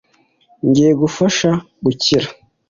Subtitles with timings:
[0.67, 1.49] ngiye kugufasha
[1.85, 2.27] gukira